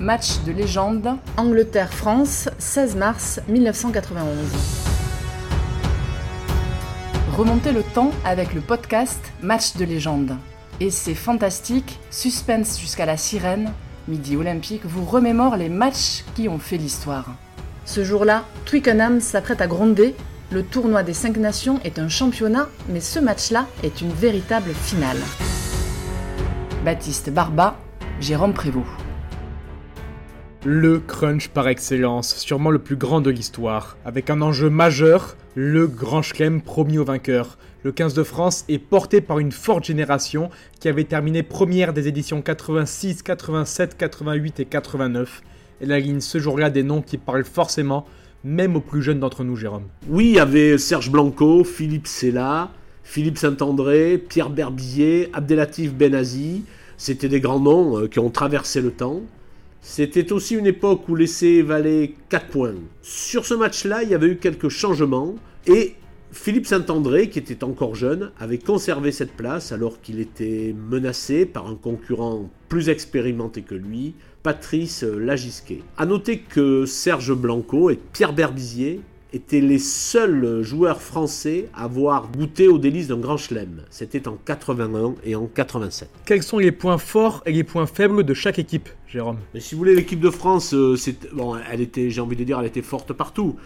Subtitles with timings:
[0.00, 1.16] Match de légende.
[1.36, 4.26] Angleterre-France, 16 mars 1991.
[7.36, 10.36] Remontez le temps avec le podcast Match de légende.
[10.80, 13.72] Et c'est fantastique, suspense jusqu'à la sirène,
[14.08, 17.30] Midi Olympique vous remémore les matchs qui ont fait l'histoire.
[17.84, 20.16] Ce jour-là, Twickenham s'apprête à gronder.
[20.50, 25.18] Le tournoi des cinq nations est un championnat, mais ce match-là est une véritable finale.
[26.84, 27.76] Baptiste Barba,
[28.20, 29.03] Jérôme Prévost.
[30.66, 35.86] Le crunch par excellence, sûrement le plus grand de l'histoire, avec un enjeu majeur, le
[35.86, 37.58] grand chelem promis aux vainqueurs.
[37.82, 40.48] Le 15 de France est porté par une forte génération
[40.80, 45.42] qui avait terminé première des éditions 86, 87, 88 et 89.
[45.82, 48.06] Elle aligne ce jour-là des noms qui parlent forcément,
[48.42, 49.84] même aux plus jeunes d'entre nous, Jérôme.
[50.08, 52.70] Oui, il y avait Serge Blanco, Philippe Sella,
[53.02, 56.64] Philippe Saint-André, Pierre Berbizier, Abdelatif Benazi.
[56.96, 59.20] C'était des grands noms euh, qui ont traversé le temps.
[59.86, 62.74] C'était aussi une époque où l'essai valait 4 points.
[63.02, 65.34] Sur ce match-là, il y avait eu quelques changements
[65.66, 65.94] et
[66.32, 71.68] Philippe Saint-André, qui était encore jeune, avait conservé cette place alors qu'il était menacé par
[71.68, 75.82] un concurrent plus expérimenté que lui, Patrice Lagisquet.
[75.98, 79.02] A noter que Serge Blanco et Pierre Berbizier
[79.34, 83.82] étaient les seuls joueurs français à avoir goûté aux délices d'un grand chelem.
[83.90, 86.08] C'était en 81 et en 87.
[86.24, 89.38] Quels sont les points forts et les points faibles de chaque équipe, Jérôme?
[89.52, 90.96] Mais si vous voulez, l'équipe de France, euh,
[91.32, 93.56] bon, elle était, j'ai envie de dire, elle était forte partout.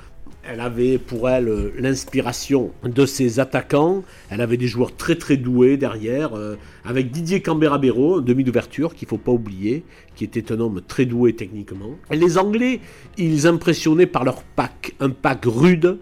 [0.51, 4.03] Elle avait pour elle euh, l'inspiration de ses attaquants.
[4.31, 9.09] Elle avait des joueurs très très doués derrière, euh, avec Didier Cambera-Béraud, demi d'ouverture, qu'il
[9.09, 9.85] faut pas oublier,
[10.17, 11.91] qui était un homme très doué techniquement.
[12.11, 12.81] Les Anglais,
[13.19, 15.99] ils impressionnaient par leur pack, un pack rude,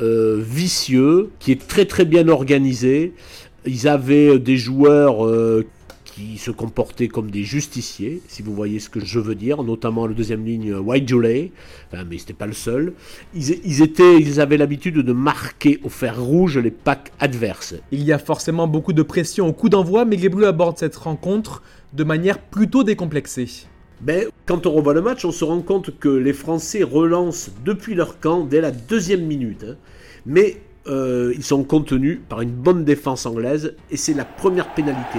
[0.00, 3.12] euh, vicieux, qui est très très bien organisé.
[3.64, 5.24] Ils avaient des joueurs
[6.18, 10.06] qui se comportaient comme des justiciers, si vous voyez ce que je veux dire, notamment
[10.06, 11.52] la deuxième ligne White Jolie,
[11.92, 12.94] enfin, mais c'était pas le seul.
[13.34, 17.74] Ils, étaient, ils avaient l'habitude de marquer au fer rouge les packs adverses.
[17.92, 20.96] Il y a forcément beaucoup de pression au coup d'envoi, mais les Bleus abordent cette
[20.96, 21.62] rencontre
[21.92, 23.48] de manière plutôt décomplexée.
[24.00, 27.94] Ben, quand on revoit le match, on se rend compte que les Français relancent depuis
[27.94, 29.64] leur camp dès la deuxième minute.
[29.64, 29.76] Hein.
[30.26, 35.18] Mais euh, ils sont contenus par une bonne défense anglaise et c'est la première pénalité.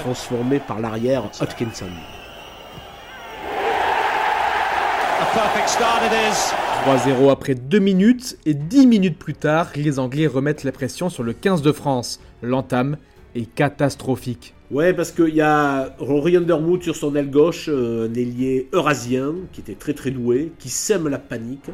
[0.00, 1.86] Transformée par l'arrière Hodgkinson.
[6.86, 11.22] 3-0 après 2 minutes et 10 minutes plus tard, les Anglais remettent la pression sur
[11.22, 12.20] le 15 de France.
[12.42, 12.96] L'entame
[13.34, 14.55] est catastrophique.
[14.72, 19.34] Ouais, parce qu'il y a Rory Underwood sur son aile gauche, euh, un ailier eurasien
[19.52, 21.70] qui était très très doué, qui sème la panique.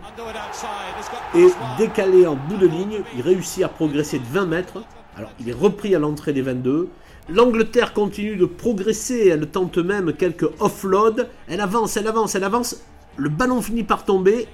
[1.34, 1.46] Et
[1.78, 4.84] décalé en bout de ligne, il réussit à progresser de 20 mètres.
[5.16, 6.90] Alors il est repris à l'entrée des 22.
[7.30, 11.28] L'Angleterre continue de progresser, elle tente même quelques offloads.
[11.48, 12.82] Elle avance, elle avance, elle avance.
[13.16, 14.46] Le ballon finit par tomber.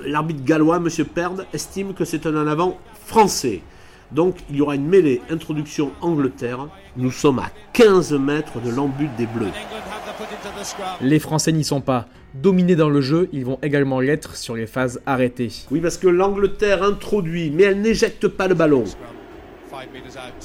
[0.00, 0.88] Euh, l'arbitre gallois, M.
[1.04, 3.60] Perd, estime que c'est un en avant français.
[4.12, 6.68] Donc il y aura une mêlée introduction Angleterre.
[6.96, 9.52] Nous sommes à 15 mètres de l'embut des Bleus.
[11.00, 12.06] Les Français n'y sont pas.
[12.34, 15.52] Dominés dans le jeu, ils vont également l'être sur les phases arrêtées.
[15.70, 18.84] Oui, parce que l'Angleterre introduit, mais elle n'éjecte pas le ballon.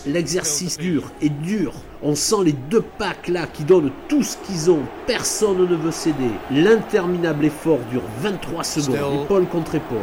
[0.05, 1.73] L'exercice dur et dur.
[2.01, 4.81] On sent les deux packs là qui donnent tout ce qu'ils ont.
[5.07, 6.31] Personne ne veut céder.
[6.51, 9.97] L'interminable effort dure 23 secondes, épaule contre épaule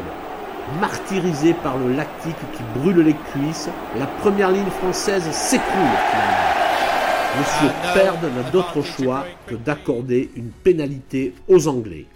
[0.81, 3.69] martyrisé par le lactique qui brûle les cuisses,
[3.99, 5.67] la première ligne française s'écroule
[7.39, 12.07] Monsieur ah, Perd n'a d'autre choix que d'accorder une pénalité aux Anglais.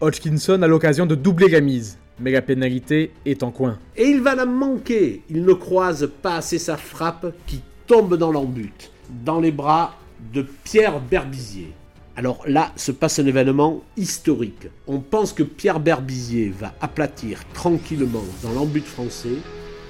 [0.00, 3.78] Hodgkinson a l'occasion de doubler la mise, mais la pénalité est en coin.
[3.96, 5.22] Et il va la manquer.
[5.30, 8.90] Il ne croise pas assez sa frappe qui tombe dans l'embut,
[9.24, 9.96] dans les bras
[10.32, 11.72] de Pierre Berbizier.
[12.18, 14.66] Alors là se passe un événement historique.
[14.88, 19.36] On pense que Pierre Berbizier va aplatir tranquillement dans l'embut français,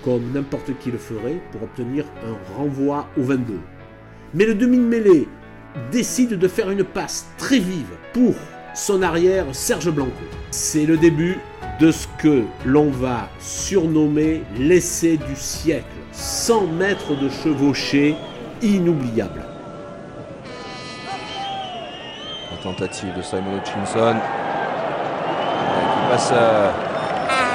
[0.05, 3.59] comme n'importe qui le ferait, pour obtenir un renvoi au 22.
[4.34, 5.27] Mais le demi-mêlée
[5.91, 8.34] décide de faire une passe très vive pour
[8.75, 10.13] son arrière Serge Blanco.
[10.51, 11.39] C'est le début
[11.80, 15.86] de ce que l'on va surnommer l'essai du siècle.
[16.13, 18.16] 100 mètres de chevauchée
[18.60, 19.47] inoubliable
[22.63, 24.16] tentative de Simon Hutchinson
[25.93, 26.71] qui passe euh,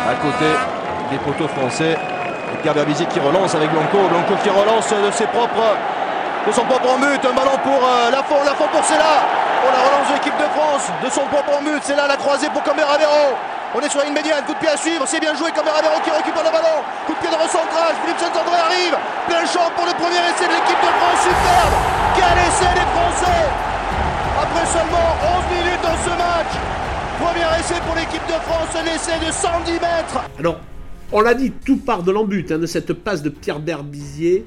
[0.10, 0.50] à côté
[1.12, 1.98] des poteaux français.
[2.56, 3.98] Edgar Berbizier qui relance avec Blanco.
[4.10, 5.76] Blanco qui relance de ses propres
[6.48, 7.22] de son propre but.
[7.24, 8.44] Un ballon pour euh, Lafont.
[8.46, 9.24] Lafont pour Cella.
[9.64, 10.92] Pour la relance de l'équipe de France.
[11.04, 11.82] De son propre but.
[11.84, 13.36] C'est là la croisée pour Camberavero.
[13.76, 14.44] On est sur une médiane.
[14.46, 15.04] Coup de pied à suivre.
[15.08, 15.52] C'est bien joué.
[15.52, 16.84] Camberavero qui récupère le ballon.
[17.08, 17.96] Coup de pied de recentrage.
[18.04, 18.96] Philippe Saint-André arrive.
[19.28, 21.20] Plein champ pour le premier essai de l'équipe de France.
[21.24, 21.76] Superbe.
[22.16, 23.73] Quel essai des Français
[24.66, 25.10] seulement
[25.50, 26.54] 11 minutes dans ce match.
[27.20, 30.30] Premier essai pour l'équipe de France, un essai de 110 mètres.
[30.40, 30.60] Alors,
[31.12, 34.46] on l'a dit, tout part de l'embut, hein, de cette passe de Pierre Berbizier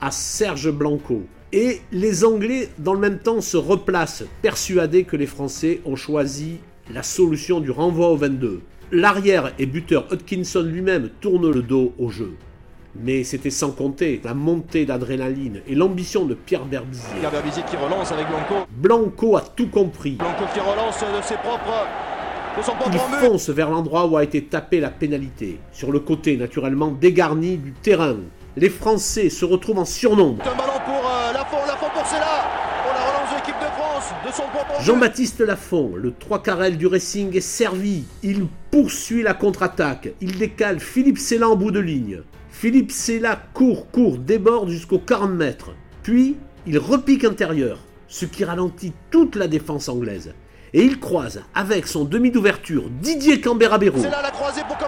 [0.00, 1.22] à Serge Blanco.
[1.52, 6.58] Et les Anglais, dans le même temps, se replacent, persuadés que les Français ont choisi
[6.92, 8.62] la solution du renvoi au 22.
[8.92, 12.34] L'arrière et buteur Hutkinson lui-même tourne le dos au jeu.
[13.02, 17.18] Mais c'était sans compter la montée d'adrénaline et l'ambition de Pierre Berbizier.
[17.18, 18.66] Pierre Berbizier qui relance avec Blanco.
[18.70, 20.12] Blanco a tout compris.
[20.12, 21.86] Blanco qui relance de ses propres.
[22.56, 26.00] De son propre Il fonce vers l'endroit où a été tapée la pénalité, sur le
[26.00, 28.16] côté naturellement dégarni du terrain.
[28.56, 30.42] Les Français se retrouvent en surnombre.
[30.42, 32.48] Un ballon pour euh, Lafont, Lafont pour Cella.
[32.82, 34.82] Pour la relance de l'équipe de France, de son propre.
[34.82, 38.04] Jean-Baptiste Lafont, le 3 carrel du Racing est servi.
[38.22, 40.08] Il poursuit la contre-attaque.
[40.22, 42.22] Il décale Philippe Sella en bout de ligne.
[42.58, 45.72] Philippe Sella court, court, déborde jusqu'aux 40 mètres.
[46.02, 46.36] Puis,
[46.66, 50.32] il repique intérieur, ce qui ralentit toute la défense anglaise.
[50.72, 53.98] Et il croise avec son demi d'ouverture Didier Camberabero.
[53.98, 54.78] C'est là la croisée pour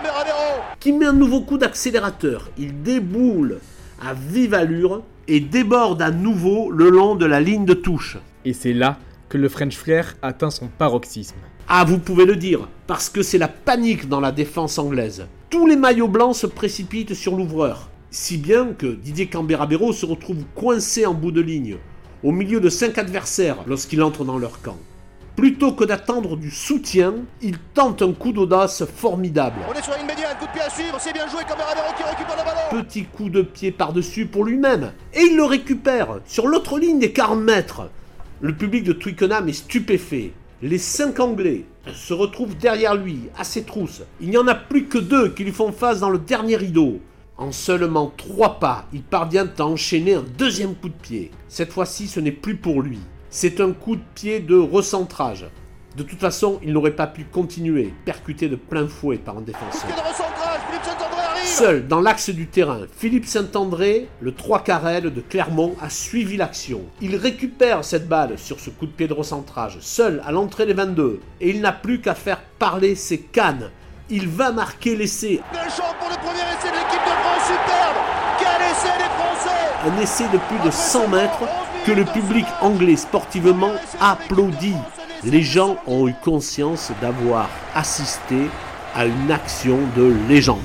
[0.81, 2.51] qui met un nouveau coup d'accélérateur.
[2.57, 3.59] Il déboule
[4.01, 8.17] à vive allure et déborde à nouveau le long de la ligne de touche.
[8.47, 8.97] Et c'est là
[9.29, 11.37] que le French Flair atteint son paroxysme.
[11.71, 15.27] Ah, vous pouvez le dire, parce que c'est la panique dans la défense anglaise.
[15.51, 20.45] Tous les maillots blancs se précipitent sur l'ouvreur, si bien que Didier Camberabero se retrouve
[20.55, 21.77] coincé en bout de ligne,
[22.23, 24.79] au milieu de cinq adversaires lorsqu'il entre dans leur camp.
[25.37, 29.61] Plutôt que d'attendre du soutien, il tente un coup d'audace formidable.
[29.69, 30.97] On est sur une médiane, coup de pied à suivre.
[30.99, 32.83] C'est bien joué qui récupère le ballon.
[32.83, 34.93] Petit coup de pied par-dessus pour lui-même.
[35.13, 37.91] Et il le récupère sur l'autre ligne des 40 mètres.
[38.41, 40.33] Le public de Twickenham est stupéfait.
[40.61, 44.03] Les cinq Anglais se retrouvent derrière lui, à ses trousses.
[44.21, 46.99] Il n'y en a plus que deux qui lui font face dans le dernier rideau.
[47.37, 51.31] En seulement trois pas, il parvient à enchaîner un deuxième coup de pied.
[51.47, 52.99] Cette fois-ci, ce n'est plus pour lui.
[53.31, 55.47] C'est un coup de pied de recentrage.
[55.97, 59.87] De toute façon, il n'aurait pas pu continuer, percuté de plein fouet par un défenseur.
[59.87, 60.61] Pied de recentrage.
[60.67, 61.48] Philippe Saint-André arrive.
[61.59, 66.83] Seul dans l'axe du terrain, Philippe Saint-André, le 3 carrel de Clermont, a suivi l'action.
[67.01, 70.73] Il récupère cette balle sur ce coup de pied de recentrage, seul à l'entrée des
[70.73, 73.73] 22, et il n'a plus qu'à faire parler ses cannes.
[74.09, 77.47] Il va marquer l'essai, Deschamps pour le premier essai de l'équipe de France.
[77.49, 77.97] Superbe.
[78.39, 79.85] Quel essai des Français.
[79.85, 81.43] un essai de plus de 100 mètres
[81.85, 84.77] que le public anglais sportivement applaudit.
[85.25, 88.37] Les gens ont eu conscience d'avoir assisté
[88.95, 90.63] à une action de légende.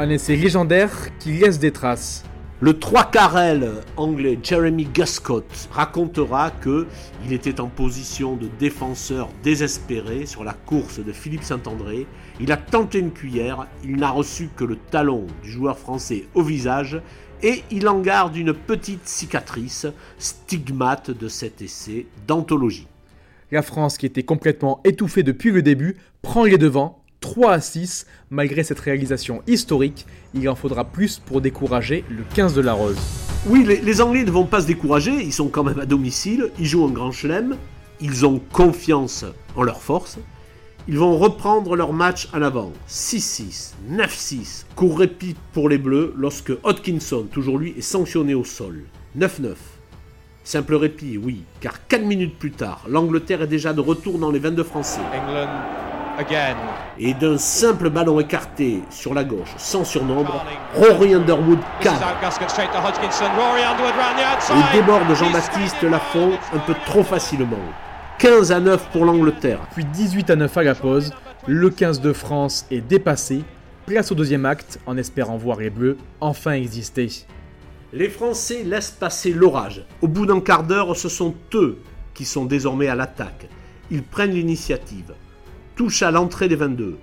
[0.00, 2.22] Un essai légendaire qui laisse des traces.
[2.60, 6.86] Le 3 carrel anglais Jeremy Guscott racontera que
[7.26, 12.06] il était en position de défenseur désespéré sur la course de Philippe Saint-André.
[12.38, 16.44] Il a tenté une cuillère, il n'a reçu que le talon du joueur français au
[16.44, 17.02] visage
[17.42, 22.86] et il en garde une petite cicatrice, stigmate de cet essai d'anthologie.
[23.50, 28.06] La France, qui était complètement étouffée depuis le début, prend les devants, 3 à 6.
[28.30, 32.98] Malgré cette réalisation historique, il en faudra plus pour décourager le 15 de la Rose.
[33.46, 36.50] Oui, les, les Anglais ne vont pas se décourager, ils sont quand même à domicile,
[36.58, 37.56] ils jouent un grand chelem,
[38.00, 39.24] ils ont confiance
[39.56, 40.18] en leur force,
[40.88, 42.72] ils vont reprendre leur match à l'avant.
[42.88, 48.84] 6-6, 9-6, court répit pour les Bleus lorsque Hodkinson, toujours lui, est sanctionné au sol.
[49.16, 49.54] 9-9.
[50.44, 54.38] Simple répit, oui, car 4 minutes plus tard, l'Angleterre est déjà de retour dans les
[54.38, 55.00] 22 Français.
[55.12, 55.87] England
[56.18, 56.56] again.
[56.98, 60.44] Et d'un simple ballon écarté sur la gauche, sans surnombre,
[60.74, 62.14] Rory Underwood cadre
[64.50, 67.56] et déborde Jean-Baptiste Lafont un peu trop facilement.
[68.18, 69.60] 15 à 9 pour l'Angleterre.
[69.74, 71.12] Puis 18 à 9 à la pause,
[71.46, 73.44] le 15 de France est dépassé.
[73.86, 77.08] Place au deuxième acte en espérant voir les Bleus enfin exister.
[77.92, 79.86] Les Français laissent passer l'orage.
[80.02, 81.78] Au bout d'un quart d'heure, ce sont eux
[82.12, 83.48] qui sont désormais à l'attaque.
[83.90, 85.14] Ils prennent l'initiative.
[85.78, 86.98] Touche à l'entrée des 22.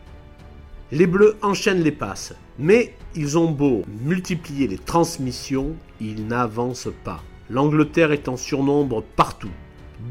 [0.91, 7.23] Les Bleus enchaînent les passes, mais ils ont beau multiplier les transmissions, ils n'avancent pas.
[7.49, 9.53] L'Angleterre est en surnombre partout.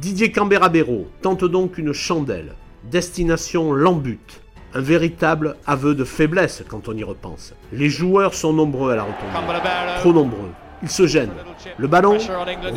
[0.00, 2.54] Didier Camberabero tente donc une chandelle.
[2.84, 4.40] Destination l'embute.
[4.72, 7.52] Un véritable aveu de faiblesse quand on y repense.
[7.70, 9.98] Les joueurs sont nombreux à la retombée.
[9.98, 10.52] Trop nombreux.
[10.82, 11.34] Ils se gênent.
[11.76, 12.16] Le ballon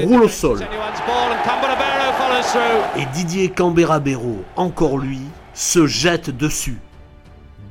[0.03, 0.59] roule au sol.
[2.97, 5.21] Et Didier Camberabero, encore lui,
[5.57, 6.77] se jette dessus.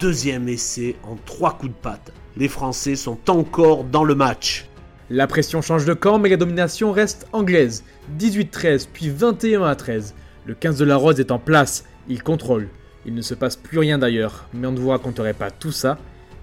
[0.01, 2.13] Deuxième essai en trois coups de patte.
[2.37, 4.67] Les Français sont encore dans le match.
[5.09, 7.85] La pression change de camp, mais la domination reste anglaise.
[8.19, 10.17] 18-13, puis 21 13.
[10.47, 12.69] Le 15 de la Rose est en place, il contrôle.
[13.07, 15.97] Il ne se passe plus rien d'ailleurs, mais on ne vous raconterait pas tout ça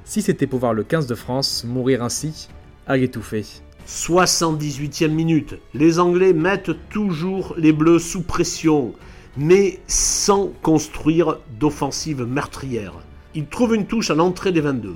[0.06, 2.48] si c'était pour voir le 15 de France mourir ainsi,
[2.88, 3.44] à l'étouffer.
[3.86, 5.56] 78e minute.
[5.74, 8.94] Les Anglais mettent toujours les Bleus sous pression.
[9.38, 12.94] Mais sans construire d'offensive meurtrière.
[13.36, 14.96] Il trouve une touche à l'entrée des 22.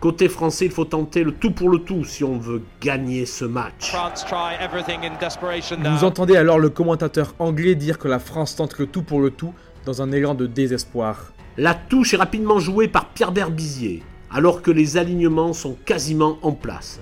[0.00, 3.44] Côté français, il faut tenter le tout pour le tout si on veut gagner ce
[3.44, 3.90] match.
[3.90, 8.54] France try everything in desperation Vous entendez alors le commentateur anglais dire que la France
[8.54, 9.54] tente le tout pour le tout
[9.86, 11.32] dans un élan de désespoir.
[11.56, 16.52] La touche est rapidement jouée par Pierre Berbizier, alors que les alignements sont quasiment en
[16.52, 17.00] place.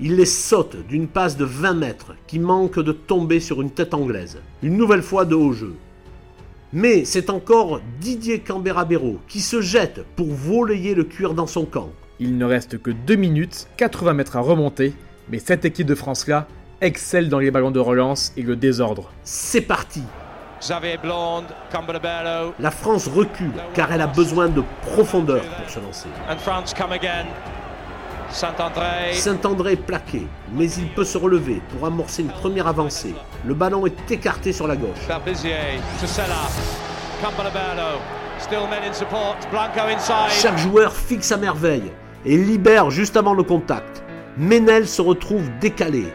[0.00, 3.94] Il les saute d'une passe de 20 mètres qui manque de tomber sur une tête
[3.94, 4.38] anglaise.
[4.62, 5.74] Une nouvelle fois de haut jeu.
[6.72, 11.90] Mais c'est encore Didier Cambera-Béraud qui se jette pour voler le cuir dans son camp.
[12.20, 14.92] Il ne reste que 2 minutes, 80 mètres à remonter,
[15.30, 16.46] mais cette équipe de France-là
[16.80, 19.10] excelle dans les ballons de relance et le désordre.
[19.24, 20.02] C'est parti
[20.60, 21.46] Xavier Blonde,
[22.60, 26.08] La France recule car elle a besoin de profondeur pour se lancer.
[26.28, 27.26] and France come again.
[28.30, 33.14] Saint-André, Saint-André est plaqué, mais il peut se relever pour amorcer une première avancée.
[33.44, 35.06] Le ballon est écarté sur la gauche.
[35.08, 36.34] Berbizier, Tosella,
[37.22, 37.98] Cambadabello,
[38.38, 40.30] still men in support, Blanco inside.
[40.30, 41.90] Chaque joueur fixe à merveille
[42.24, 44.02] et libère juste avant le contact.
[44.36, 46.12] Menel se retrouve décalé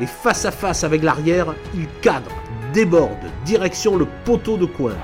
[0.00, 2.30] et face à face avec l'arrière, il cadre,
[2.72, 4.94] déborde, direction le poteau de coin.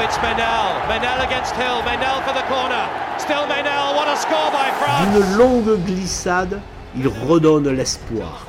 [0.00, 0.80] Now it's Menel.
[0.88, 1.82] Menel against Hill.
[1.82, 2.88] Menel for the corner.
[3.18, 3.94] Still Menel.
[3.94, 5.12] What a score by France.
[5.12, 6.60] D'une longue glissade,
[6.96, 8.46] il redonne l'espoir.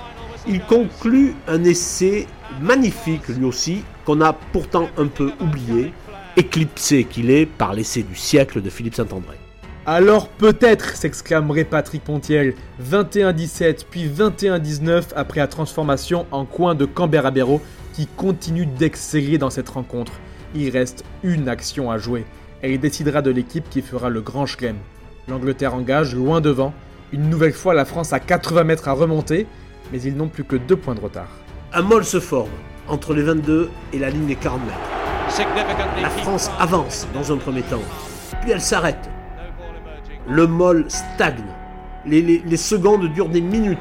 [0.47, 2.27] Il conclut un essai
[2.61, 5.93] magnifique lui aussi, qu'on a pourtant un peu oublié,
[6.35, 9.37] éclipsé qu'il est par l'essai du siècle de Philippe Saint-André.
[9.85, 12.53] Alors peut-être s'exclamerait Patrick Pontiel,
[12.83, 17.61] 21-17 puis 21-19 après la transformation en coin de Canberra-Béraud
[17.93, 20.13] qui continue d'exceller dans cette rencontre.
[20.55, 22.25] Il reste une action à jouer.
[22.61, 24.75] Elle décidera de l'équipe qui fera le grand chelem.
[25.27, 26.73] L'Angleterre engage loin devant.
[27.13, 29.47] Une nouvelle fois la France à 80 mètres à remonter,
[29.91, 31.27] mais ils n'ont plus que deux points de retard.
[31.73, 32.49] Un molle se forme
[32.87, 34.77] entre les 22 et la ligne des 40 mètres.
[36.01, 37.81] La France avance dans un premier temps,
[38.41, 39.09] puis elle s'arrête.
[40.27, 41.43] Le molle stagne.
[42.05, 43.77] Les, les- les secondes durent des minutes.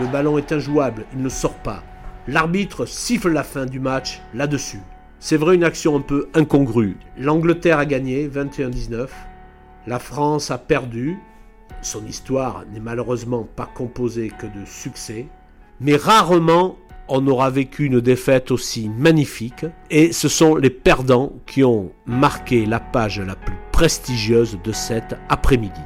[0.00, 1.82] Le ballon est injouable, il ne sort pas.
[2.28, 4.80] L'arbitre siffle la fin du match là-dessus.
[5.18, 6.96] C'est vrai une action un peu incongrue.
[7.18, 9.08] L'Angleterre a gagné 21-19.
[9.86, 11.18] La France a perdu.
[11.82, 15.26] Son histoire n'est malheureusement pas composée que de succès.
[15.80, 16.76] Mais rarement
[17.12, 19.66] on aura vécu une défaite aussi magnifique.
[19.90, 25.16] Et ce sont les perdants qui ont marqué la page la plus prestigieuse de cet
[25.28, 25.80] après-midi.